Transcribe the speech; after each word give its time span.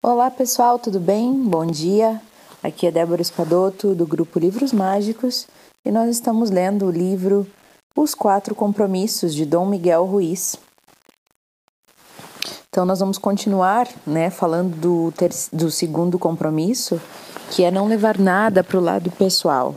Olá 0.00 0.30
pessoal, 0.30 0.78
tudo 0.78 1.00
bem? 1.00 1.34
Bom 1.42 1.66
dia. 1.66 2.22
Aqui 2.62 2.86
é 2.86 2.90
Débora 2.90 3.20
Espadoto 3.20 3.96
do 3.96 4.06
grupo 4.06 4.38
Livros 4.38 4.72
Mágicos 4.72 5.48
e 5.84 5.90
nós 5.90 6.08
estamos 6.08 6.50
lendo 6.50 6.86
o 6.86 6.90
livro 6.90 7.44
Os 7.96 8.14
Quatro 8.14 8.54
Compromissos 8.54 9.34
de 9.34 9.44
Dom 9.44 9.66
Miguel 9.66 10.04
Ruiz. 10.04 10.56
Então 12.68 12.86
nós 12.86 13.00
vamos 13.00 13.18
continuar, 13.18 13.88
né, 14.06 14.30
falando 14.30 14.76
do, 14.76 15.12
ter 15.16 15.30
do 15.52 15.68
segundo 15.68 16.16
compromisso, 16.16 17.00
que 17.50 17.64
é 17.64 17.70
não 17.70 17.88
levar 17.88 18.18
nada 18.18 18.62
para 18.62 18.78
o 18.78 18.82
lado 18.82 19.10
pessoal. 19.10 19.74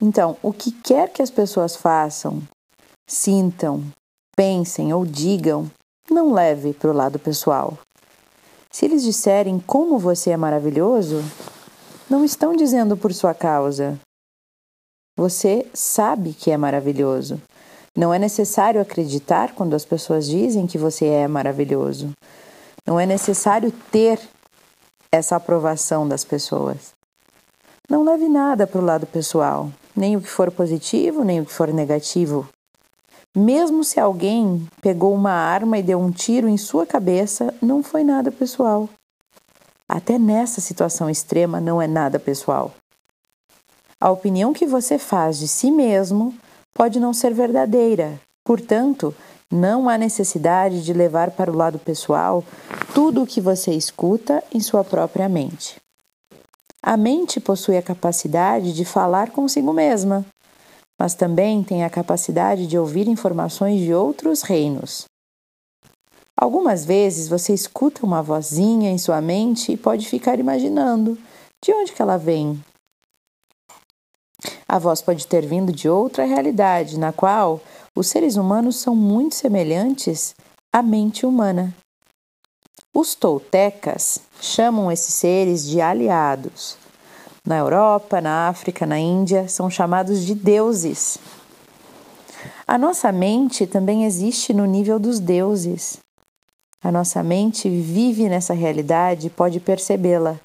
Então, 0.00 0.38
o 0.42 0.54
que 0.54 0.72
quer 0.72 1.12
que 1.12 1.20
as 1.20 1.30
pessoas 1.30 1.76
façam, 1.76 2.42
sintam, 3.06 3.84
pensem 4.34 4.90
ou 4.94 5.04
digam, 5.04 5.70
não 6.10 6.32
leve 6.32 6.72
para 6.72 6.90
o 6.90 6.94
lado 6.94 7.18
pessoal. 7.18 7.76
Se 8.78 8.84
eles 8.84 9.02
disserem 9.02 9.58
como 9.58 9.98
você 9.98 10.30
é 10.30 10.36
maravilhoso, 10.36 11.20
não 12.08 12.24
estão 12.24 12.54
dizendo 12.54 12.96
por 12.96 13.12
sua 13.12 13.34
causa. 13.34 13.98
Você 15.18 15.66
sabe 15.74 16.32
que 16.32 16.52
é 16.52 16.56
maravilhoso. 16.56 17.42
Não 17.96 18.14
é 18.14 18.20
necessário 18.20 18.80
acreditar 18.80 19.52
quando 19.52 19.74
as 19.74 19.84
pessoas 19.84 20.28
dizem 20.28 20.64
que 20.68 20.78
você 20.78 21.06
é 21.06 21.26
maravilhoso. 21.26 22.12
Não 22.86 23.00
é 23.00 23.04
necessário 23.04 23.72
ter 23.90 24.20
essa 25.10 25.34
aprovação 25.34 26.06
das 26.06 26.24
pessoas. 26.24 26.92
Não 27.90 28.04
leve 28.04 28.28
nada 28.28 28.64
para 28.64 28.80
o 28.80 28.84
lado 28.84 29.08
pessoal, 29.08 29.72
nem 29.96 30.14
o 30.14 30.20
que 30.20 30.30
for 30.30 30.52
positivo, 30.52 31.24
nem 31.24 31.40
o 31.40 31.44
que 31.44 31.52
for 31.52 31.72
negativo. 31.72 32.48
Mesmo 33.38 33.84
se 33.84 34.00
alguém 34.00 34.66
pegou 34.82 35.14
uma 35.14 35.30
arma 35.30 35.78
e 35.78 35.82
deu 35.82 36.00
um 36.00 36.10
tiro 36.10 36.48
em 36.48 36.56
sua 36.56 36.84
cabeça, 36.84 37.54
não 37.62 37.84
foi 37.84 38.02
nada 38.02 38.32
pessoal. 38.32 38.88
Até 39.88 40.18
nessa 40.18 40.60
situação 40.60 41.08
extrema 41.08 41.60
não 41.60 41.80
é 41.80 41.86
nada 41.86 42.18
pessoal. 42.18 42.74
A 44.00 44.10
opinião 44.10 44.52
que 44.52 44.66
você 44.66 44.98
faz 44.98 45.38
de 45.38 45.46
si 45.46 45.70
mesmo 45.70 46.34
pode 46.74 46.98
não 46.98 47.14
ser 47.14 47.32
verdadeira, 47.32 48.20
portanto, 48.44 49.14
não 49.52 49.88
há 49.88 49.96
necessidade 49.96 50.84
de 50.84 50.92
levar 50.92 51.30
para 51.30 51.52
o 51.52 51.56
lado 51.56 51.78
pessoal 51.78 52.42
tudo 52.92 53.22
o 53.22 53.26
que 53.26 53.40
você 53.40 53.70
escuta 53.72 54.42
em 54.52 54.58
sua 54.58 54.82
própria 54.82 55.28
mente. 55.28 55.76
A 56.82 56.96
mente 56.96 57.38
possui 57.38 57.76
a 57.76 57.82
capacidade 57.82 58.72
de 58.72 58.84
falar 58.84 59.30
consigo 59.30 59.72
mesma 59.72 60.26
mas 60.98 61.14
também 61.14 61.62
tem 61.62 61.84
a 61.84 61.90
capacidade 61.90 62.66
de 62.66 62.76
ouvir 62.76 63.06
informações 63.06 63.80
de 63.80 63.94
outros 63.94 64.42
reinos. 64.42 65.04
Algumas 66.36 66.84
vezes 66.84 67.28
você 67.28 67.52
escuta 67.52 68.04
uma 68.04 68.22
vozinha 68.22 68.90
em 68.90 68.98
sua 68.98 69.20
mente 69.20 69.72
e 69.72 69.76
pode 69.76 70.08
ficar 70.08 70.38
imaginando 70.38 71.16
de 71.64 71.72
onde 71.72 71.92
que 71.92 72.02
ela 72.02 72.16
vem. 72.16 72.62
A 74.68 74.78
voz 74.78 75.02
pode 75.02 75.26
ter 75.26 75.46
vindo 75.46 75.72
de 75.72 75.88
outra 75.88 76.24
realidade, 76.24 76.98
na 76.98 77.12
qual 77.12 77.60
os 77.94 78.06
seres 78.06 78.36
humanos 78.36 78.76
são 78.76 78.94
muito 78.94 79.34
semelhantes 79.34 80.34
à 80.72 80.82
mente 80.82 81.26
humana. 81.26 81.74
Os 82.94 83.14
toltecas 83.14 84.20
chamam 84.40 84.90
esses 84.90 85.14
seres 85.14 85.66
de 85.66 85.80
aliados 85.80 86.76
na 87.48 87.56
Europa, 87.56 88.20
na 88.20 88.46
África, 88.48 88.84
na 88.84 88.98
Índia, 88.98 89.48
são 89.48 89.70
chamados 89.70 90.26
de 90.26 90.34
deuses. 90.34 91.16
A 92.66 92.76
nossa 92.76 93.10
mente 93.10 93.66
também 93.66 94.04
existe 94.04 94.52
no 94.52 94.66
nível 94.66 94.98
dos 94.98 95.18
deuses. 95.18 95.98
A 96.84 96.92
nossa 96.92 97.22
mente 97.22 97.66
vive 97.70 98.28
nessa 98.28 98.52
realidade 98.52 99.28
e 99.28 99.30
pode 99.30 99.60
percebê-la. 99.60 100.38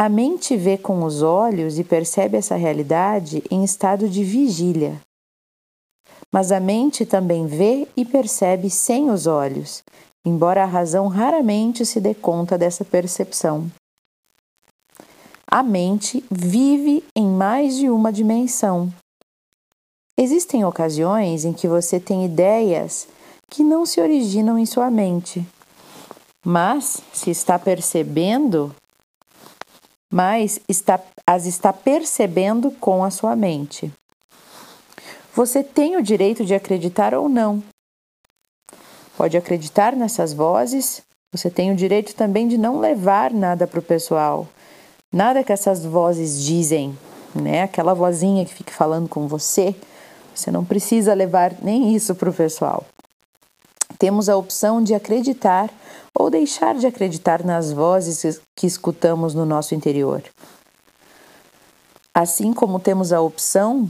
A 0.00 0.08
mente 0.08 0.56
vê 0.56 0.78
com 0.78 1.04
os 1.04 1.20
olhos 1.20 1.78
e 1.78 1.84
percebe 1.84 2.38
essa 2.38 2.56
realidade 2.56 3.44
em 3.50 3.62
estado 3.62 4.08
de 4.08 4.24
vigília. 4.24 4.98
Mas 6.32 6.50
a 6.50 6.58
mente 6.58 7.04
também 7.04 7.46
vê 7.46 7.86
e 7.94 8.02
percebe 8.02 8.70
sem 8.70 9.10
os 9.10 9.26
olhos, 9.26 9.84
embora 10.24 10.62
a 10.62 10.66
razão 10.66 11.06
raramente 11.06 11.84
se 11.84 12.00
dê 12.00 12.14
conta 12.14 12.56
dessa 12.56 12.82
percepção. 12.82 13.70
A 15.54 15.62
mente 15.62 16.24
vive 16.28 17.04
em 17.16 17.28
mais 17.28 17.76
de 17.76 17.88
uma 17.88 18.12
dimensão. 18.12 18.92
Existem 20.18 20.64
ocasiões 20.64 21.44
em 21.44 21.52
que 21.52 21.68
você 21.68 22.00
tem 22.00 22.24
ideias 22.24 23.06
que 23.48 23.62
não 23.62 23.86
se 23.86 24.00
originam 24.00 24.58
em 24.58 24.66
sua 24.66 24.90
mente, 24.90 25.46
mas 26.44 27.00
se 27.12 27.30
está 27.30 27.56
percebendo, 27.56 28.74
mas 30.12 30.58
está, 30.68 31.00
as 31.24 31.46
está 31.46 31.72
percebendo 31.72 32.72
com 32.72 33.04
a 33.04 33.10
sua 33.12 33.36
mente. 33.36 33.92
Você 35.36 35.62
tem 35.62 35.96
o 35.96 36.02
direito 36.02 36.44
de 36.44 36.52
acreditar 36.52 37.14
ou 37.14 37.28
não. 37.28 37.62
Pode 39.16 39.36
acreditar 39.36 39.94
nessas 39.94 40.32
vozes, 40.32 41.00
você 41.32 41.48
tem 41.48 41.70
o 41.70 41.76
direito 41.76 42.12
também 42.16 42.48
de 42.48 42.58
não 42.58 42.80
levar 42.80 43.32
nada 43.32 43.68
para 43.68 43.78
o 43.78 43.82
pessoal 43.82 44.48
Nada 45.14 45.44
que 45.44 45.52
essas 45.52 45.84
vozes 45.84 46.42
dizem, 46.42 46.98
né? 47.32 47.62
Aquela 47.62 47.94
vozinha 47.94 48.44
que 48.44 48.52
fica 48.52 48.72
falando 48.72 49.08
com 49.08 49.28
você, 49.28 49.72
você 50.34 50.50
não 50.50 50.64
precisa 50.64 51.14
levar 51.14 51.54
nem 51.62 51.94
isso 51.94 52.16
para 52.16 52.28
o 52.28 52.34
pessoal. 52.34 52.84
Temos 53.96 54.28
a 54.28 54.36
opção 54.36 54.82
de 54.82 54.92
acreditar 54.92 55.70
ou 56.18 56.28
deixar 56.28 56.74
de 56.74 56.88
acreditar 56.88 57.44
nas 57.44 57.70
vozes 57.70 58.40
que 58.56 58.66
escutamos 58.66 59.34
no 59.34 59.46
nosso 59.46 59.72
interior. 59.72 60.20
Assim 62.12 62.52
como 62.52 62.80
temos 62.80 63.12
a 63.12 63.20
opção 63.20 63.88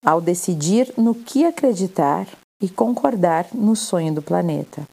ao 0.00 0.20
decidir 0.20 0.94
no 0.96 1.16
que 1.16 1.44
acreditar 1.44 2.28
e 2.62 2.68
concordar 2.68 3.48
no 3.52 3.74
sonho 3.74 4.14
do 4.14 4.22
planeta. 4.22 4.86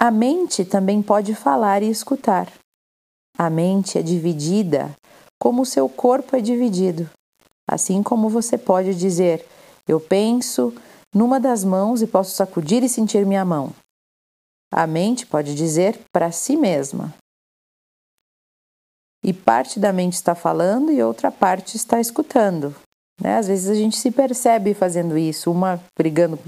A 0.00 0.12
mente 0.12 0.64
também 0.64 1.02
pode 1.02 1.34
falar 1.34 1.82
e 1.82 1.90
escutar. 1.90 2.46
A 3.38 3.50
mente 3.50 3.98
é 3.98 4.02
dividida 4.02 4.94
como 5.38 5.62
o 5.62 5.66
seu 5.66 5.88
corpo 5.88 6.36
é 6.36 6.40
dividido. 6.40 7.08
Assim 7.68 8.02
como 8.02 8.28
você 8.28 8.56
pode 8.56 8.94
dizer: 8.94 9.44
Eu 9.86 10.00
penso 10.00 10.72
numa 11.14 11.40
das 11.40 11.64
mãos 11.64 12.02
e 12.02 12.06
posso 12.06 12.34
sacudir 12.34 12.82
e 12.82 12.88
sentir 12.88 13.26
minha 13.26 13.44
mão. 13.44 13.72
A 14.72 14.86
mente 14.86 15.26
pode 15.26 15.54
dizer 15.54 15.98
para 16.12 16.30
si 16.30 16.56
mesma. 16.56 17.14
E 19.24 19.32
parte 19.32 19.80
da 19.80 19.92
mente 19.92 20.14
está 20.14 20.34
falando 20.34 20.92
e 20.92 21.02
outra 21.02 21.32
parte 21.32 21.76
está 21.76 22.00
escutando. 22.00 22.74
Né? 23.20 23.38
Às 23.38 23.48
vezes 23.48 23.68
a 23.68 23.74
gente 23.74 23.96
se 23.96 24.10
percebe 24.10 24.74
fazendo 24.74 25.16
isso, 25.16 25.50
uma 25.50 25.82
brigando 25.98 26.38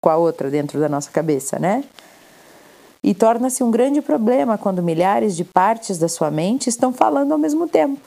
com, 0.00 0.08
a 0.08 0.16
outra 0.16 0.50
dentro 0.50 0.78
da 0.80 0.88
nossa 0.88 1.10
cabeça, 1.10 1.58
né? 1.58 1.84
E 3.08 3.14
torna-se 3.14 3.64
um 3.64 3.70
grande 3.70 4.02
problema 4.02 4.58
quando 4.58 4.82
milhares 4.82 5.34
de 5.34 5.42
partes 5.42 5.96
da 5.96 6.10
sua 6.10 6.30
mente 6.30 6.68
estão 6.68 6.92
falando 6.92 7.32
ao 7.32 7.38
mesmo 7.38 7.66
tempo. 7.66 7.98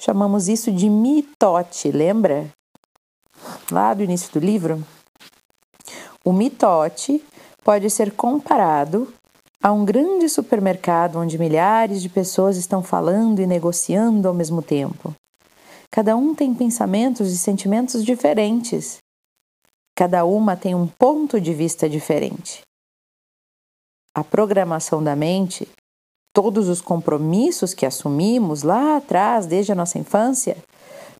Chamamos 0.00 0.48
isso 0.48 0.72
de 0.72 0.88
mitote, 0.88 1.90
lembra? 1.90 2.48
Lá 3.70 3.92
do 3.92 4.02
início 4.02 4.32
do 4.32 4.38
livro. 4.38 4.82
O 6.24 6.32
mitote 6.32 7.22
pode 7.62 7.90
ser 7.90 8.12
comparado 8.12 9.12
a 9.62 9.70
um 9.70 9.84
grande 9.84 10.30
supermercado 10.30 11.18
onde 11.18 11.38
milhares 11.38 12.00
de 12.00 12.08
pessoas 12.08 12.56
estão 12.56 12.82
falando 12.82 13.38
e 13.38 13.46
negociando 13.46 14.26
ao 14.26 14.32
mesmo 14.32 14.62
tempo. 14.62 15.14
Cada 15.90 16.16
um 16.16 16.34
tem 16.34 16.54
pensamentos 16.54 17.30
e 17.30 17.36
sentimentos 17.36 18.02
diferentes. 18.02 18.96
Cada 19.94 20.24
uma 20.24 20.56
tem 20.56 20.74
um 20.74 20.86
ponto 20.86 21.38
de 21.38 21.52
vista 21.52 21.86
diferente 21.86 22.62
a 24.14 24.22
programação 24.22 25.02
da 25.02 25.16
mente, 25.16 25.68
todos 26.34 26.68
os 26.68 26.80
compromissos 26.80 27.74
que 27.74 27.86
assumimos 27.86 28.62
lá 28.62 28.96
atrás, 28.96 29.46
desde 29.46 29.72
a 29.72 29.74
nossa 29.74 29.98
infância, 29.98 30.56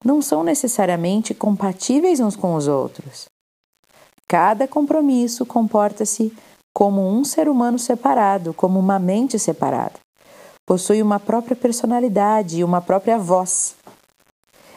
não 0.04 0.20
são 0.20 0.42
necessariamente 0.42 1.34
compatíveis 1.34 2.20
uns 2.20 2.36
com 2.36 2.54
os 2.54 2.66
outros. 2.68 3.26
Cada 4.28 4.66
compromisso 4.66 5.44
comporta-se 5.46 6.32
como 6.74 7.06
um 7.06 7.24
ser 7.24 7.48
humano 7.48 7.78
separado, 7.78 8.54
como 8.54 8.78
uma 8.78 8.98
mente 8.98 9.38
separada. 9.38 10.00
Possui 10.66 11.02
uma 11.02 11.20
própria 11.20 11.54
personalidade 11.54 12.58
e 12.58 12.64
uma 12.64 12.80
própria 12.80 13.18
voz. 13.18 13.74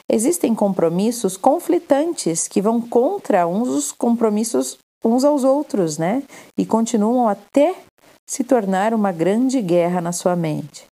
Existem 0.09 0.53
compromissos 0.53 1.37
conflitantes 1.37 2.47
que 2.47 2.61
vão 2.61 2.81
contra 2.81 3.47
uns 3.47 3.69
os 3.69 3.91
compromissos 3.91 4.77
uns 5.03 5.23
aos 5.23 5.43
outros, 5.43 5.97
né? 5.97 6.23
E 6.57 6.65
continuam 6.65 7.27
até 7.27 7.75
se 8.25 8.43
tornar 8.43 8.93
uma 8.93 9.11
grande 9.11 9.61
guerra 9.61 10.01
na 10.01 10.11
sua 10.11 10.35
mente. 10.35 10.85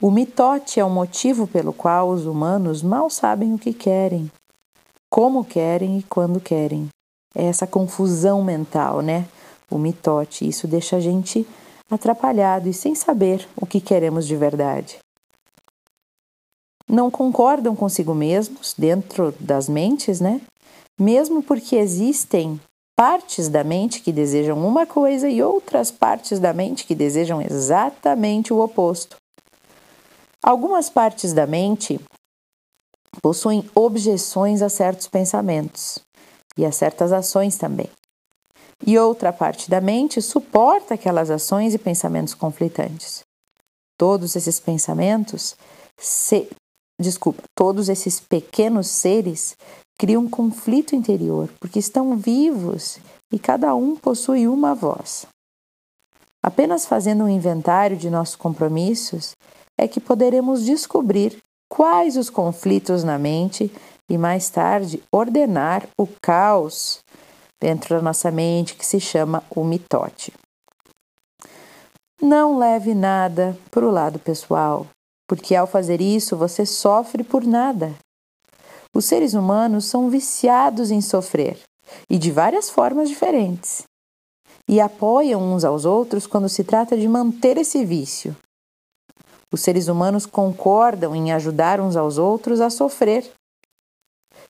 O 0.00 0.10
mitote 0.10 0.78
é 0.78 0.84
o 0.84 0.90
motivo 0.90 1.46
pelo 1.46 1.72
qual 1.72 2.10
os 2.10 2.26
humanos 2.26 2.82
mal 2.82 3.08
sabem 3.08 3.54
o 3.54 3.58
que 3.58 3.72
querem, 3.72 4.30
como 5.08 5.44
querem 5.44 5.98
e 5.98 6.02
quando 6.02 6.38
querem. 6.38 6.88
É 7.34 7.44
essa 7.44 7.66
confusão 7.66 8.42
mental, 8.44 9.00
né? 9.00 9.26
O 9.70 9.78
mitote. 9.78 10.46
Isso 10.46 10.68
deixa 10.68 10.96
a 10.96 11.00
gente 11.00 11.46
atrapalhado 11.90 12.68
e 12.68 12.74
sem 12.74 12.94
saber 12.94 13.48
o 13.56 13.66
que 13.66 13.80
queremos 13.80 14.26
de 14.26 14.36
verdade. 14.36 14.98
Não 16.88 17.10
concordam 17.10 17.74
consigo 17.74 18.14
mesmos, 18.14 18.74
dentro 18.76 19.34
das 19.40 19.68
mentes, 19.68 20.20
né? 20.20 20.40
Mesmo 20.98 21.42
porque 21.42 21.76
existem 21.76 22.60
partes 22.96 23.50
da 23.50 23.62
mente 23.62 24.00
que 24.00 24.10
desejam 24.10 24.66
uma 24.66 24.86
coisa 24.86 25.28
e 25.28 25.42
outras 25.42 25.90
partes 25.90 26.40
da 26.40 26.54
mente 26.54 26.86
que 26.86 26.94
desejam 26.94 27.42
exatamente 27.42 28.54
o 28.54 28.60
oposto. 28.60 29.16
Algumas 30.42 30.88
partes 30.88 31.34
da 31.34 31.46
mente 31.46 32.00
possuem 33.20 33.68
objeções 33.74 34.62
a 34.62 34.70
certos 34.70 35.08
pensamentos 35.08 35.98
e 36.56 36.64
a 36.64 36.72
certas 36.72 37.12
ações 37.12 37.58
também. 37.58 37.90
E 38.86 38.98
outra 38.98 39.32
parte 39.32 39.68
da 39.70 39.80
mente 39.80 40.22
suporta 40.22 40.94
aquelas 40.94 41.30
ações 41.30 41.74
e 41.74 41.78
pensamentos 41.78 42.32
conflitantes. 42.32 43.24
Todos 43.98 44.36
esses 44.36 44.60
pensamentos, 44.60 45.56
se, 45.98 46.48
desculpa, 47.00 47.42
todos 47.54 47.88
esses 47.88 48.20
pequenos 48.20 48.88
seres 48.88 49.56
criam 49.98 50.24
um 50.24 50.30
conflito 50.30 50.94
interior, 50.94 51.48
porque 51.58 51.78
estão 51.78 52.16
vivos 52.16 52.98
e 53.32 53.38
cada 53.38 53.74
um 53.74 53.96
possui 53.96 54.46
uma 54.46 54.74
voz. 54.74 55.26
Apenas 56.42 56.86
fazendo 56.86 57.24
um 57.24 57.28
inventário 57.28 57.96
de 57.96 58.08
nossos 58.08 58.36
compromissos 58.36 59.34
é 59.78 59.88
que 59.88 60.00
poderemos 60.00 60.64
descobrir 60.64 61.42
quais 61.68 62.16
os 62.16 62.30
conflitos 62.30 63.02
na 63.02 63.18
mente 63.18 63.72
e 64.08 64.16
mais 64.16 64.48
tarde 64.48 65.02
ordenar 65.10 65.88
o 65.98 66.06
caos 66.22 67.00
dentro 67.60 67.96
da 67.96 68.02
nossa 68.02 68.30
mente 68.30 68.74
que 68.74 68.86
se 68.86 69.00
chama 69.00 69.42
o 69.50 69.64
mitote. 69.64 70.32
Não 72.20 72.56
leve 72.58 72.94
nada 72.94 73.56
para 73.70 73.86
o 73.86 73.90
lado 73.90 74.18
pessoal, 74.18 74.86
porque 75.28 75.54
ao 75.54 75.66
fazer 75.66 76.00
isso 76.00 76.36
você 76.36 76.64
sofre 76.64 77.24
por 77.24 77.44
nada. 77.44 77.92
Os 78.96 79.04
seres 79.04 79.34
humanos 79.34 79.84
são 79.84 80.08
viciados 80.08 80.90
em 80.90 81.02
sofrer 81.02 81.58
e 82.08 82.16
de 82.16 82.32
várias 82.32 82.70
formas 82.70 83.10
diferentes. 83.10 83.84
E 84.66 84.80
apoiam 84.80 85.52
uns 85.52 85.66
aos 85.66 85.84
outros 85.84 86.26
quando 86.26 86.48
se 86.48 86.64
trata 86.64 86.96
de 86.96 87.06
manter 87.06 87.58
esse 87.58 87.84
vício. 87.84 88.34
Os 89.52 89.60
seres 89.60 89.88
humanos 89.88 90.24
concordam 90.24 91.14
em 91.14 91.30
ajudar 91.30 91.78
uns 91.78 91.94
aos 91.94 92.16
outros 92.16 92.58
a 92.58 92.70
sofrer. 92.70 93.30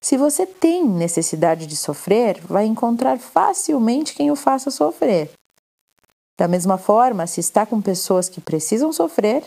Se 0.01 0.17
você 0.17 0.47
tem 0.47 0.87
necessidade 0.87 1.67
de 1.67 1.77
sofrer, 1.77 2.41
vai 2.43 2.67
encontrar 2.67 3.19
facilmente 3.19 4.15
quem 4.15 4.31
o 4.31 4.37
faça 4.37 4.71
sofrer. 4.71 5.29
Da 6.39 6.47
mesma 6.47 6.79
forma, 6.79 7.27
se 7.27 7.41
está 7.41 7.67
com 7.67 7.83
pessoas 7.83 8.29
que 8.29 8.41
precisam 8.41 8.93
sofrer, 8.93 9.43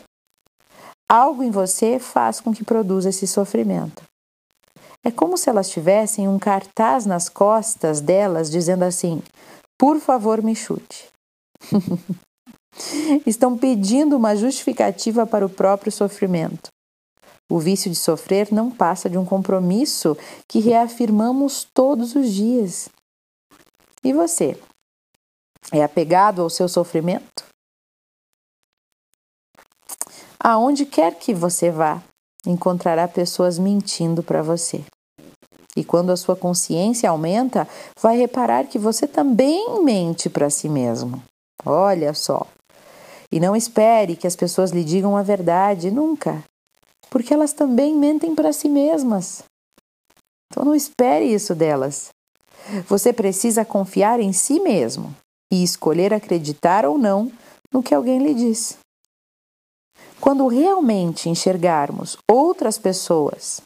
algo 1.10 1.42
em 1.42 1.52
você 1.52 2.00
faz 2.00 2.42
com 2.42 2.54
que 2.54 2.66
produza 2.66 3.08
esse 3.08 3.26
sofrimento. 3.26 4.09
É 5.04 5.12
como 5.12 5.38
se 5.38 5.50
elas 5.50 5.70
tivessem 5.70 6.28
um 6.28 6.38
cartaz 6.38 7.06
nas 7.06 7.30
costas 7.30 8.02
delas 8.02 8.50
dizendo 8.52 8.84
assim: 8.84 9.22
por 9.78 10.00
favor, 10.00 10.44
me 10.44 10.54
chute. 10.54 11.10
Estão 13.26 13.58
pedindo 13.58 14.18
uma 14.18 14.36
justificativa 14.36 15.26
para 15.26 15.46
o 15.46 15.50
próprio 15.50 15.92
sofrimento. 15.92 16.70
O 17.50 17.60
vício 17.60 17.90
de 17.90 17.96
sofrer 17.96 18.54
não 18.54 18.70
passa 18.70 19.10
de 19.10 19.18
um 19.18 19.26
compromisso 19.26 20.18
que 20.48 20.60
reafirmamos 20.60 21.66
todos 21.74 22.14
os 22.14 22.32
dias. 22.32 22.90
E 24.04 24.14
você? 24.14 24.62
É 25.72 25.84
apegado 25.84 26.42
ao 26.42 26.50
seu 26.50 26.68
sofrimento? 26.68 27.46
Aonde 30.40 30.86
quer 30.86 31.18
que 31.18 31.34
você 31.34 31.72
vá, 31.72 32.04
encontrará 32.46 33.08
pessoas 33.08 33.60
mentindo 33.60 34.24
para 34.24 34.42
você. 34.42 34.84
E 35.76 35.84
quando 35.84 36.12
a 36.12 36.18
sua 36.18 36.36
consciência 36.36 37.10
aumenta, 37.10 37.68
vai 38.02 38.18
reparar 38.18 38.66
que 38.66 38.80
você 38.80 39.08
também 39.08 39.84
mente 39.84 40.30
para 40.30 40.50
si 40.50 40.68
mesmo. 40.68 41.22
Olha 41.66 42.14
só, 42.14 42.48
e 43.32 43.40
não 43.40 43.56
espere 43.56 44.16
que 44.16 44.28
as 44.28 44.36
pessoas 44.36 44.72
lhe 44.72 44.84
digam 44.84 45.16
a 45.16 45.22
verdade, 45.22 45.92
nunca, 45.92 46.44
porque 47.10 47.34
elas 47.34 47.54
também 47.54 47.96
mentem 47.96 48.34
para 48.34 48.52
si 48.52 48.68
mesmas. 48.68 49.44
Então 50.52 50.66
não 50.66 50.74
espere 50.74 51.26
isso 51.26 51.54
delas. 51.54 52.10
Você 52.88 53.14
precisa 53.14 53.64
confiar 53.64 54.20
em 54.20 54.34
si 54.34 54.60
mesmo 54.60 55.16
e 55.52 55.64
escolher 55.64 56.14
acreditar 56.14 56.86
ou 56.86 56.98
não 56.98 57.32
no 57.72 57.84
que 57.84 57.94
alguém 57.94 58.20
lhe 58.20 58.34
diz. 58.34 58.78
Quando 60.22 60.48
realmente 60.48 61.30
enxergarmos 61.30 62.18
outras 62.30 62.78
pessoas, 62.78 63.62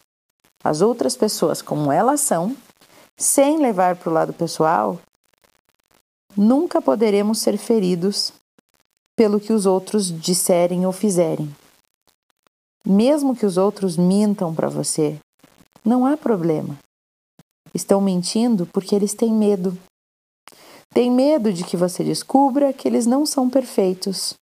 as 0.63 0.81
outras 0.81 1.15
pessoas 1.15 1.61
como 1.61 1.91
elas 1.91 2.21
são, 2.21 2.55
sem 3.17 3.57
levar 3.57 3.95
para 3.95 4.09
o 4.09 4.13
lado 4.13 4.33
pessoal, 4.33 4.99
nunca 6.37 6.81
poderemos 6.81 7.39
ser 7.39 7.57
feridos 7.57 8.31
pelo 9.15 9.39
que 9.39 9.51
os 9.51 9.65
outros 9.65 10.11
disserem 10.11 10.85
ou 10.85 10.91
fizerem. 10.91 11.53
Mesmo 12.85 13.35
que 13.35 13.45
os 13.45 13.57
outros 13.57 13.97
mintam 13.97 14.53
para 14.53 14.69
você, 14.69 15.17
não 15.83 16.05
há 16.05 16.15
problema. 16.15 16.77
Estão 17.73 17.99
mentindo 17.99 18.67
porque 18.67 18.93
eles 18.93 19.13
têm 19.13 19.33
medo. 19.33 19.77
Têm 20.93 21.09
medo 21.09 21.51
de 21.51 21.63
que 21.63 21.75
você 21.75 22.03
descubra 22.03 22.73
que 22.73 22.87
eles 22.87 23.05
não 23.05 23.25
são 23.25 23.49
perfeitos. 23.49 24.35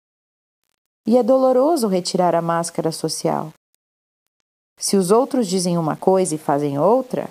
E 1.06 1.18
é 1.18 1.24
doloroso 1.24 1.88
retirar 1.88 2.36
a 2.36 2.42
máscara 2.42 2.92
social. 2.92 3.52
Se 4.78 4.96
os 4.96 5.12
outros 5.12 5.48
dizem 5.48 5.78
uma 5.78 5.96
coisa 5.96 6.36
e 6.36 6.38
fazem 6.38 6.78
outra, 6.80 7.30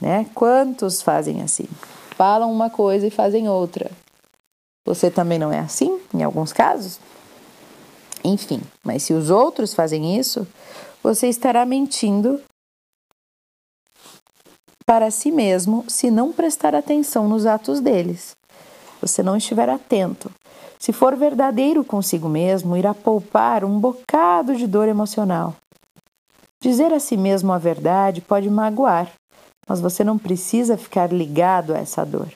né? 0.00 0.26
Quantos 0.34 1.02
fazem 1.02 1.42
assim? 1.42 1.68
Falam 2.16 2.52
uma 2.52 2.70
coisa 2.70 3.06
e 3.06 3.10
fazem 3.10 3.48
outra. 3.48 3.90
Você 4.86 5.10
também 5.10 5.38
não 5.38 5.52
é 5.52 5.58
assim, 5.58 6.00
em 6.14 6.22
alguns 6.22 6.52
casos? 6.52 7.00
Enfim, 8.22 8.62
mas 8.82 9.02
se 9.02 9.12
os 9.12 9.30
outros 9.30 9.74
fazem 9.74 10.18
isso, 10.18 10.46
você 11.02 11.28
estará 11.28 11.64
mentindo 11.64 12.40
para 14.84 15.10
si 15.10 15.32
mesmo 15.32 15.84
se 15.88 16.10
não 16.10 16.32
prestar 16.32 16.74
atenção 16.74 17.28
nos 17.28 17.46
atos 17.46 17.80
deles. 17.80 18.36
Você 19.00 19.22
não 19.22 19.36
estiver 19.36 19.68
atento. 19.68 20.30
Se 20.78 20.92
for 20.92 21.16
verdadeiro 21.16 21.84
consigo 21.84 22.28
mesmo, 22.28 22.76
irá 22.76 22.94
poupar 22.94 23.64
um 23.64 23.78
bocado 23.78 24.54
de 24.54 24.66
dor 24.66 24.88
emocional. 24.88 25.54
Dizer 26.60 26.92
a 26.92 27.00
si 27.00 27.16
mesmo 27.16 27.52
a 27.52 27.58
verdade 27.58 28.20
pode 28.20 28.48
magoar, 28.50 29.10
mas 29.68 29.80
você 29.80 30.02
não 30.04 30.18
precisa 30.18 30.76
ficar 30.76 31.12
ligado 31.12 31.74
a 31.74 31.78
essa 31.78 32.04
dor. 32.04 32.28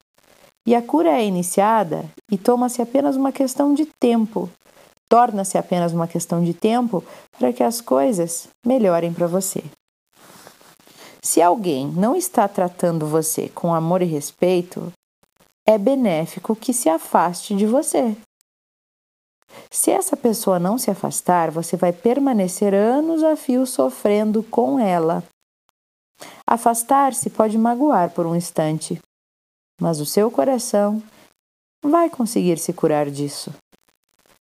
E 0.66 0.74
a 0.74 0.82
cura 0.82 1.10
é 1.10 1.24
iniciada 1.24 2.04
e 2.30 2.36
toma-se 2.36 2.82
apenas 2.82 3.16
uma 3.16 3.32
questão 3.32 3.74
de 3.74 3.86
tempo. 4.00 4.48
Torna-se 5.08 5.58
apenas 5.58 5.92
uma 5.92 6.06
questão 6.06 6.44
de 6.44 6.54
tempo 6.54 7.02
para 7.38 7.52
que 7.52 7.62
as 7.62 7.80
coisas 7.80 8.48
melhorem 8.64 9.12
para 9.12 9.26
você. 9.26 9.64
Se 11.22 11.42
alguém 11.42 11.86
não 11.88 12.14
está 12.14 12.46
tratando 12.46 13.06
você 13.06 13.48
com 13.48 13.74
amor 13.74 14.02
e 14.02 14.06
respeito, 14.06 14.92
é 15.66 15.76
benéfico 15.76 16.54
que 16.54 16.72
se 16.72 16.88
afaste 16.88 17.54
de 17.54 17.66
você. 17.66 18.16
Se 19.72 19.92
essa 19.92 20.16
pessoa 20.16 20.58
não 20.58 20.76
se 20.76 20.90
afastar, 20.90 21.50
você 21.50 21.76
vai 21.76 21.92
permanecer 21.92 22.74
anos 22.74 23.22
a 23.22 23.36
fio 23.36 23.64
sofrendo 23.64 24.42
com 24.42 24.80
ela. 24.80 25.22
Afastar-se 26.44 27.30
pode 27.30 27.56
magoar 27.56 28.10
por 28.10 28.26
um 28.26 28.34
instante, 28.34 29.00
mas 29.80 30.00
o 30.00 30.06
seu 30.06 30.28
coração 30.30 31.00
vai 31.84 32.10
conseguir 32.10 32.58
se 32.58 32.72
curar 32.72 33.08
disso. 33.08 33.52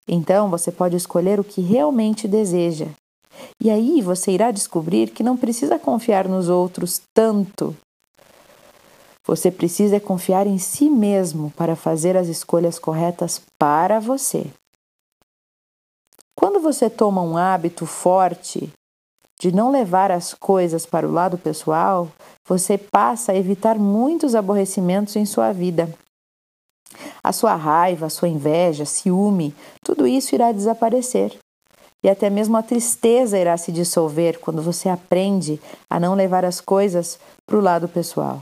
Então 0.07 0.49
você 0.49 0.71
pode 0.71 0.95
escolher 0.95 1.39
o 1.39 1.43
que 1.43 1.61
realmente 1.61 2.27
deseja. 2.27 2.87
E 3.61 3.69
aí 3.69 4.01
você 4.01 4.31
irá 4.31 4.49
descobrir 4.49 5.11
que 5.11 5.21
não 5.21 5.37
precisa 5.37 5.77
confiar 5.77 6.27
nos 6.27 6.49
outros 6.49 7.01
tanto. 7.13 7.77
Você 9.25 9.51
precisa 9.51 9.99
confiar 9.99 10.47
em 10.47 10.57
si 10.57 10.89
mesmo 10.89 11.51
para 11.51 11.75
fazer 11.75 12.17
as 12.17 12.27
escolhas 12.27 12.79
corretas 12.79 13.39
para 13.59 13.99
você. 13.99 14.47
Quando 16.39 16.61
você 16.61 16.89
toma 16.89 17.21
um 17.21 17.35
hábito 17.35 17.85
forte 17.85 18.71
de 19.37 19.51
não 19.51 19.69
levar 19.69 20.09
as 20.09 20.33
coisas 20.33 20.85
para 20.85 21.05
o 21.05 21.11
lado 21.11 21.37
pessoal, 21.37 22.07
você 22.47 22.77
passa 22.77 23.33
a 23.33 23.35
evitar 23.35 23.77
muitos 23.77 24.33
aborrecimentos 24.33 25.17
em 25.17 25.25
sua 25.25 25.51
vida. 25.51 25.93
A 27.21 27.33
sua 27.33 27.55
raiva, 27.55 28.05
a 28.05 28.09
sua 28.09 28.29
inveja, 28.29 28.85
ciúme, 28.85 29.53
tudo 29.83 30.07
isso 30.07 30.33
irá 30.33 30.53
desaparecer. 30.53 31.37
E 32.01 32.09
até 32.09 32.29
mesmo 32.29 32.55
a 32.55 32.63
tristeza 32.63 33.37
irá 33.37 33.57
se 33.57 33.73
dissolver 33.73 34.39
quando 34.39 34.61
você 34.61 34.87
aprende 34.87 35.59
a 35.89 35.99
não 35.99 36.15
levar 36.15 36.45
as 36.45 36.61
coisas 36.61 37.19
para 37.45 37.57
o 37.57 37.61
lado 37.61 37.89
pessoal. 37.89 38.41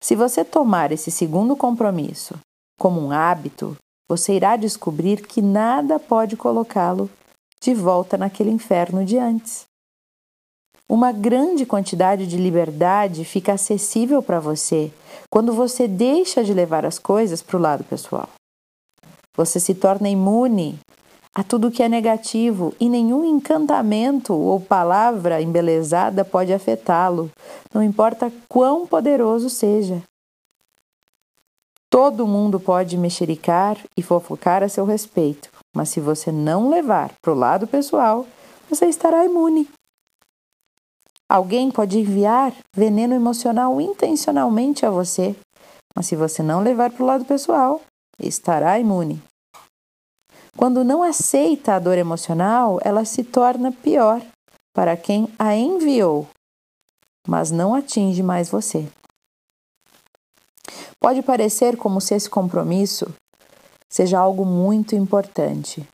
Se 0.00 0.16
você 0.16 0.42
tomar 0.42 0.92
esse 0.92 1.10
segundo 1.10 1.54
compromisso 1.54 2.34
como 2.78 2.98
um 3.02 3.12
hábito, 3.12 3.76
você 4.08 4.34
irá 4.34 4.56
descobrir 4.56 5.26
que 5.26 5.42
nada 5.42 5.98
pode 5.98 6.36
colocá-lo 6.36 7.10
de 7.60 7.74
volta 7.74 8.16
naquele 8.16 8.50
inferno 8.50 9.04
de 9.04 9.18
antes. 9.18 9.66
Uma 10.88 11.12
grande 11.12 11.66
quantidade 11.66 12.26
de 12.26 12.38
liberdade 12.38 13.22
fica 13.24 13.52
acessível 13.52 14.22
para 14.22 14.40
você 14.40 14.90
quando 15.30 15.52
você 15.52 15.86
deixa 15.86 16.42
de 16.42 16.54
levar 16.54 16.86
as 16.86 16.98
coisas 16.98 17.42
para 17.42 17.58
o 17.58 17.60
lado 17.60 17.84
pessoal. 17.84 18.28
Você 19.36 19.60
se 19.60 19.74
torna 19.74 20.08
imune 20.08 20.78
a 21.34 21.44
tudo 21.44 21.70
que 21.70 21.82
é 21.82 21.88
negativo 21.88 22.74
e 22.80 22.88
nenhum 22.88 23.24
encantamento 23.24 24.32
ou 24.32 24.58
palavra 24.58 25.42
embelezada 25.42 26.24
pode 26.24 26.52
afetá-lo, 26.54 27.30
não 27.72 27.82
importa 27.82 28.32
quão 28.48 28.86
poderoso 28.86 29.50
seja. 29.50 30.02
Todo 31.90 32.26
mundo 32.26 32.60
pode 32.60 32.98
mexericar 32.98 33.78
e 33.96 34.02
fofocar 34.02 34.62
a 34.62 34.68
seu 34.68 34.84
respeito, 34.84 35.50
mas 35.74 35.88
se 35.88 36.00
você 36.00 36.30
não 36.30 36.68
levar 36.68 37.12
para 37.22 37.32
o 37.32 37.36
lado 37.36 37.66
pessoal, 37.66 38.26
você 38.68 38.86
estará 38.86 39.24
imune. 39.24 39.68
Alguém 41.30 41.70
pode 41.70 41.98
enviar 41.98 42.54
veneno 42.74 43.14
emocional 43.14 43.80
intencionalmente 43.80 44.84
a 44.84 44.90
você, 44.90 45.34
mas 45.96 46.06
se 46.06 46.16
você 46.16 46.42
não 46.42 46.62
levar 46.62 46.90
para 46.90 47.02
o 47.02 47.06
lado 47.06 47.24
pessoal, 47.24 47.80
estará 48.20 48.78
imune. 48.78 49.22
Quando 50.56 50.84
não 50.84 51.02
aceita 51.02 51.74
a 51.74 51.78
dor 51.78 51.96
emocional, 51.96 52.78
ela 52.82 53.04
se 53.04 53.24
torna 53.24 53.72
pior 53.72 54.20
para 54.74 54.96
quem 54.96 55.28
a 55.38 55.54
enviou, 55.56 56.26
mas 57.26 57.50
não 57.50 57.74
atinge 57.74 58.22
mais 58.22 58.48
você. 58.48 58.88
Pode 61.00 61.22
parecer 61.22 61.76
como 61.76 62.00
se 62.00 62.14
esse 62.14 62.28
compromisso 62.28 63.06
seja 63.88 64.18
algo 64.18 64.44
muito 64.44 64.94
importante, 64.94 65.86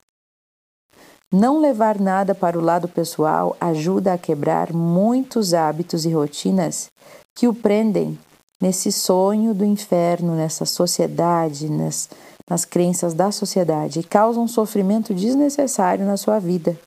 não 1.32 1.58
levar 1.58 1.98
nada 1.98 2.34
para 2.34 2.56
o 2.56 2.62
lado 2.62 2.86
pessoal 2.86 3.56
ajuda 3.60 4.12
a 4.12 4.18
quebrar 4.18 4.72
muitos 4.72 5.52
hábitos 5.52 6.04
e 6.04 6.10
rotinas 6.10 6.88
que 7.34 7.48
o 7.48 7.54
prendem 7.54 8.16
nesse 8.60 8.92
sonho 8.92 9.52
do 9.52 9.64
inferno, 9.64 10.36
nessa 10.36 10.64
sociedade, 10.64 11.68
nas, 11.68 12.08
nas 12.48 12.64
crenças 12.64 13.14
da 13.14 13.32
sociedade 13.32 14.00
e 14.00 14.04
causam 14.04 14.46
sofrimento 14.46 15.12
desnecessário 15.12 16.06
na 16.06 16.16
sua 16.16 16.38
vida. 16.38 16.78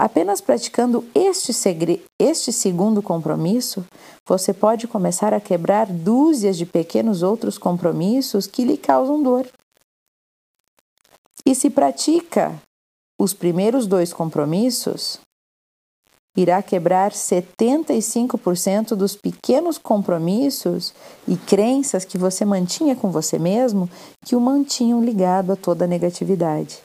Apenas 0.00 0.40
praticando 0.40 1.06
este, 1.14 1.52
segre... 1.52 2.02
este 2.18 2.54
segundo 2.54 3.02
compromisso, 3.02 3.84
você 4.26 4.54
pode 4.54 4.88
começar 4.88 5.34
a 5.34 5.40
quebrar 5.42 5.92
dúzias 5.92 6.56
de 6.56 6.64
pequenos 6.64 7.22
outros 7.22 7.58
compromissos 7.58 8.46
que 8.46 8.64
lhe 8.64 8.78
causam 8.78 9.22
dor. 9.22 9.46
E 11.44 11.54
se 11.54 11.68
pratica 11.68 12.58
os 13.20 13.34
primeiros 13.34 13.86
dois 13.86 14.10
compromissos, 14.10 15.20
irá 16.34 16.62
quebrar 16.62 17.12
75% 17.12 18.94
dos 18.94 19.14
pequenos 19.14 19.76
compromissos 19.76 20.94
e 21.28 21.36
crenças 21.36 22.06
que 22.06 22.16
você 22.16 22.42
mantinha 22.46 22.96
com 22.96 23.10
você 23.10 23.38
mesmo 23.38 23.86
que 24.24 24.34
o 24.34 24.40
mantinham 24.40 25.04
ligado 25.04 25.52
a 25.52 25.56
toda 25.56 25.84
a 25.84 25.88
negatividade. 25.88 26.80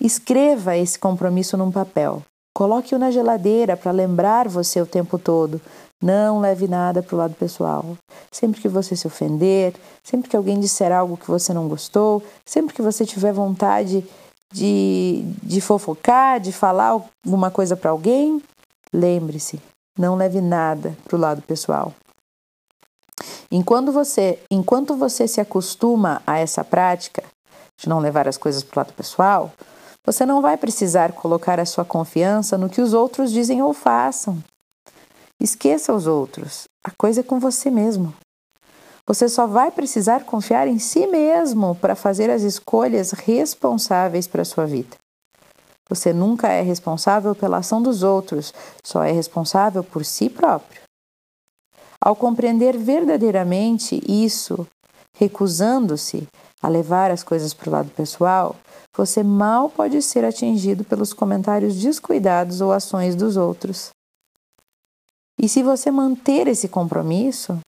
Escreva 0.00 0.76
esse 0.76 0.98
compromisso 0.98 1.56
num 1.56 1.70
papel. 1.70 2.22
Coloque-o 2.54 2.98
na 2.98 3.10
geladeira 3.10 3.76
para 3.76 3.92
lembrar 3.92 4.48
você 4.48 4.80
o 4.80 4.86
tempo 4.86 5.18
todo. 5.18 5.60
Não 6.02 6.40
leve 6.40 6.68
nada 6.68 7.02
para 7.02 7.14
o 7.14 7.18
lado 7.18 7.34
pessoal. 7.34 7.96
Sempre 8.30 8.60
que 8.60 8.68
você 8.68 8.94
se 8.94 9.06
ofender, 9.06 9.74
sempre 10.02 10.28
que 10.28 10.36
alguém 10.36 10.58
disser 10.58 10.92
algo 10.92 11.16
que 11.16 11.28
você 11.28 11.52
não 11.52 11.68
gostou, 11.68 12.22
sempre 12.44 12.74
que 12.74 12.82
você 12.82 13.04
tiver 13.04 13.32
vontade 13.32 14.04
de, 14.52 15.22
de 15.42 15.60
fofocar, 15.60 16.40
de 16.40 16.52
falar 16.52 17.00
alguma 17.24 17.50
coisa 17.50 17.76
para 17.76 17.90
alguém, 17.90 18.42
lembre-se, 18.92 19.60
não 19.98 20.16
leve 20.16 20.40
nada 20.40 20.96
para 21.04 21.16
o 21.16 21.20
lado 21.20 21.42
pessoal. 21.42 21.92
Enquanto 23.50 23.90
você, 23.90 24.38
enquanto 24.50 24.96
você 24.96 25.26
se 25.26 25.40
acostuma 25.40 26.22
a 26.26 26.38
essa 26.38 26.62
prática 26.62 27.22
de 27.78 27.88
não 27.88 28.00
levar 28.00 28.28
as 28.28 28.36
coisas 28.36 28.62
para 28.62 28.76
o 28.76 28.80
lado 28.80 28.92
pessoal, 28.92 29.52
você 30.04 30.26
não 30.26 30.42
vai 30.42 30.56
precisar 30.56 31.12
colocar 31.12 31.60
a 31.60 31.66
sua 31.66 31.84
confiança 31.84 32.58
no 32.58 32.68
que 32.68 32.80
os 32.80 32.92
outros 32.92 33.30
dizem 33.30 33.62
ou 33.62 33.72
façam. 33.72 34.42
Esqueça 35.40 35.94
os 35.94 36.06
outros. 36.06 36.64
A 36.82 36.90
coisa 36.90 37.20
é 37.20 37.22
com 37.22 37.38
você 37.38 37.70
mesmo. 37.70 38.12
Você 39.06 39.28
só 39.28 39.46
vai 39.46 39.70
precisar 39.70 40.24
confiar 40.24 40.66
em 40.66 40.78
si 40.78 41.06
mesmo 41.06 41.74
para 41.76 41.94
fazer 41.94 42.28
as 42.30 42.42
escolhas 42.42 43.12
responsáveis 43.12 44.26
para 44.26 44.42
a 44.42 44.44
sua 44.44 44.66
vida. 44.66 44.96
Você 45.88 46.12
nunca 46.12 46.48
é 46.48 46.60
responsável 46.60 47.34
pela 47.34 47.58
ação 47.58 47.80
dos 47.80 48.02
outros, 48.02 48.52
só 48.84 49.02
é 49.02 49.12
responsável 49.12 49.82
por 49.82 50.04
si 50.04 50.28
próprio. 50.28 50.82
Ao 52.00 52.14
compreender 52.14 52.76
verdadeiramente 52.76 54.02
isso, 54.06 54.66
recusando-se 55.16 56.28
a 56.60 56.68
levar 56.68 57.10
as 57.10 57.22
coisas 57.22 57.54
para 57.54 57.68
o 57.68 57.72
lado 57.72 57.90
pessoal, 57.90 58.56
você 58.96 59.22
mal 59.22 59.70
pode 59.70 60.02
ser 60.02 60.24
atingido 60.24 60.84
pelos 60.84 61.12
comentários 61.12 61.76
descuidados 61.76 62.60
ou 62.60 62.72
ações 62.72 63.14
dos 63.14 63.36
outros. 63.36 63.90
E 65.40 65.48
se 65.48 65.62
você 65.62 65.90
manter 65.90 66.48
esse 66.48 66.68
compromisso, 66.68 67.58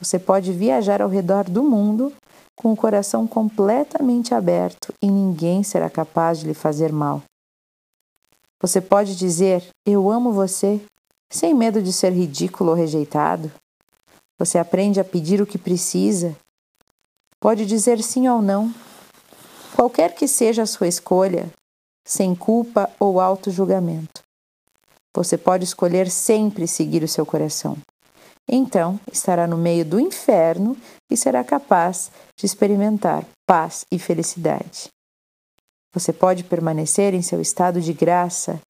você 0.00 0.18
pode 0.18 0.52
viajar 0.52 1.02
ao 1.02 1.08
redor 1.08 1.44
do 1.44 1.62
mundo 1.62 2.12
com 2.56 2.72
o 2.72 2.76
coração 2.76 3.26
completamente 3.26 4.34
aberto 4.34 4.92
e 5.02 5.10
ninguém 5.10 5.62
será 5.62 5.90
capaz 5.90 6.40
de 6.40 6.46
lhe 6.46 6.54
fazer 6.54 6.92
mal. 6.92 7.22
Você 8.60 8.80
pode 8.80 9.16
dizer: 9.16 9.68
Eu 9.86 10.10
amo 10.10 10.32
você, 10.32 10.80
sem 11.30 11.52
medo 11.52 11.82
de 11.82 11.92
ser 11.92 12.12
ridículo 12.12 12.70
ou 12.70 12.76
rejeitado. 12.76 13.50
Você 14.38 14.58
aprende 14.58 15.00
a 15.00 15.04
pedir 15.04 15.42
o 15.42 15.46
que 15.46 15.58
precisa. 15.58 16.36
Pode 17.42 17.66
dizer 17.66 18.02
sim 18.02 18.26
ou 18.26 18.40
não. 18.40 18.72
Qualquer 19.76 20.14
que 20.14 20.26
seja 20.26 20.62
a 20.62 20.66
sua 20.66 20.88
escolha, 20.88 21.52
sem 22.06 22.34
culpa 22.34 22.88
ou 22.98 23.20
auto-julgamento. 23.20 24.22
Você 25.14 25.36
pode 25.36 25.64
escolher 25.64 26.10
sempre 26.10 26.66
seguir 26.66 27.02
o 27.02 27.08
seu 27.08 27.26
coração 27.26 27.76
então 28.48 28.98
estará 29.10 29.46
no 29.46 29.56
meio 29.56 29.84
do 29.84 30.00
inferno 30.00 30.76
e 31.10 31.16
será 31.16 31.44
capaz 31.44 32.10
de 32.36 32.46
experimentar 32.46 33.24
paz 33.46 33.84
e 33.90 33.98
felicidade. 33.98 34.88
Você 35.94 36.12
pode 36.12 36.44
permanecer 36.44 37.14
em 37.14 37.22
seu 37.22 37.40
estado 37.40 37.80
de 37.80 37.92
graça 37.92 38.60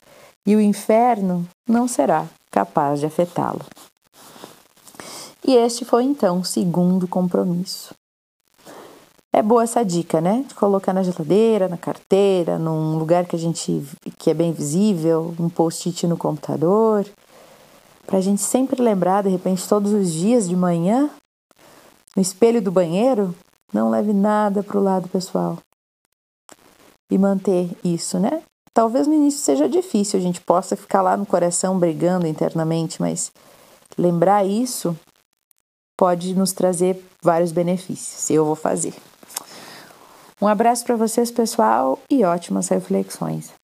e 0.46 0.56
o 0.56 0.60
inferno 0.60 1.46
não 1.68 1.86
será 1.86 2.26
capaz 2.50 3.00
de 3.00 3.06
afetá-lo. 3.06 3.64
E 5.46 5.56
este 5.56 5.84
foi 5.84 6.04
então 6.04 6.40
o 6.40 6.44
segundo 6.44 7.08
compromisso. 7.08 7.94
É 9.32 9.40
boa 9.40 9.62
essa 9.62 9.84
dica, 9.84 10.20
né? 10.20 10.44
De 10.46 10.54
colocar 10.54 10.92
na 10.92 11.02
geladeira, 11.02 11.68
na 11.68 11.78
carteira, 11.78 12.58
num 12.58 12.98
lugar 12.98 13.24
que 13.24 13.34
a 13.34 13.38
gente 13.38 13.82
que 14.18 14.30
é 14.30 14.34
bem 14.34 14.52
visível, 14.52 15.34
um 15.40 15.48
post-it 15.48 16.06
no 16.06 16.16
computador 16.16 17.06
para 18.06 18.18
a 18.18 18.20
gente 18.20 18.42
sempre 18.42 18.82
lembrar, 18.82 19.22
de 19.22 19.30
repente, 19.30 19.66
todos 19.66 19.92
os 19.92 20.12
dias 20.12 20.48
de 20.48 20.56
manhã, 20.56 21.08
no 22.14 22.20
espelho 22.20 22.60
do 22.60 22.70
banheiro, 22.70 23.34
não 23.72 23.88
leve 23.88 24.12
nada 24.12 24.62
para 24.62 24.78
o 24.78 24.82
lado 24.82 25.08
pessoal. 25.08 25.58
E 27.10 27.16
manter 27.16 27.70
isso, 27.82 28.18
né? 28.18 28.42
Talvez 28.74 29.06
no 29.06 29.14
início 29.14 29.40
seja 29.40 29.68
difícil, 29.68 30.18
a 30.18 30.22
gente 30.22 30.40
possa 30.40 30.76
ficar 30.76 31.02
lá 31.02 31.16
no 31.16 31.26
coração 31.26 31.78
brigando 31.78 32.26
internamente, 32.26 33.00
mas 33.00 33.30
lembrar 33.96 34.44
isso 34.44 34.96
pode 35.96 36.34
nos 36.34 36.52
trazer 36.52 37.02
vários 37.22 37.52
benefícios. 37.52 38.28
Eu 38.30 38.44
vou 38.44 38.56
fazer. 38.56 38.94
Um 40.42 40.48
abraço 40.48 40.84
para 40.84 40.96
vocês, 40.96 41.30
pessoal, 41.30 42.00
e 42.10 42.24
ótimas 42.24 42.68
reflexões. 42.68 43.61